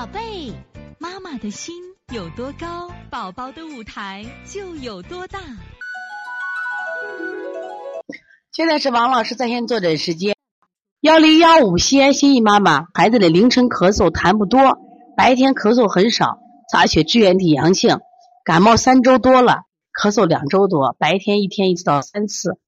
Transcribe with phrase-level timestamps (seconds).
[0.00, 0.50] 宝贝，
[0.98, 1.74] 妈妈的心
[2.10, 5.38] 有多高，宝宝的舞台就有多大。
[8.50, 10.34] 现在是王老师在线坐诊时间，
[11.02, 14.78] 幺零幺五西安心怡妈妈，孩子的凌晨咳嗽痰不多，
[15.18, 16.38] 白天咳嗽很少，
[16.72, 17.98] 查血支原体阳性，
[18.42, 22.58] 感冒三周多了，咳嗽两周多，白天一天一次到三次，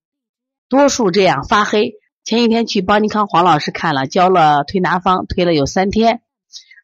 [0.68, 1.94] 多数这样发黑。
[2.24, 6.20] 前几天去邦尼康黄老师看了，交了推拿方，推了有三天。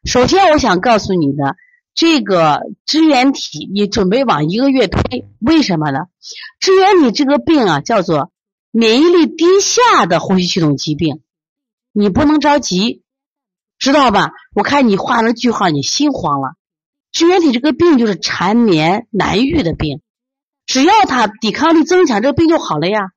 [0.05, 1.55] 首先，我想告诉你的，
[1.93, 6.07] 这个支原体你准备往一个月推，为什么呢？
[6.59, 8.31] 支原体这个病啊，叫做
[8.71, 11.21] 免疫力低下的呼吸系统疾病，
[11.91, 13.03] 你不能着急，
[13.77, 14.31] 知道吧？
[14.55, 16.53] 我看你画了句号，你心慌了。
[17.11, 20.01] 支原体这个病就是缠绵难愈的病，
[20.65, 23.11] 只要它抵抗力增强，这个病就好了呀。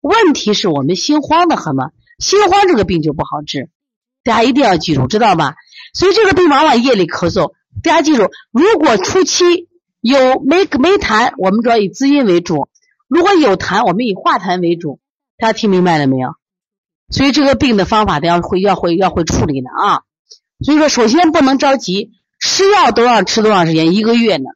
[0.00, 3.70] 问题是我们心慌的很嘛，心慌这个病就不好治，
[4.24, 5.54] 大家一定要记住，知道吧？
[5.92, 9.68] 所以这个病往往夜里咳嗽，大家记住，如果初期
[10.00, 12.68] 有没没痰，我们主要以滋阴为主；
[13.06, 14.98] 如果有痰，我们以化痰为主。
[15.36, 16.34] 大家听明白了没有？
[17.10, 20.02] 所以这个病的方法都，要会要会要会处理的啊。
[20.64, 23.94] 所以说，首先不能着急，吃药都要吃多长时间？
[23.94, 24.50] 一个月呢。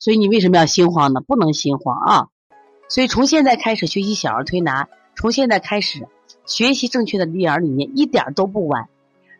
[0.00, 1.20] 所以你为什么要心慌呢？
[1.20, 2.26] 不能心慌啊。
[2.88, 6.08] 所以从现在开始学习小儿推拿，从现在开始
[6.46, 8.88] 学习正确的育儿理念，一点都不晚。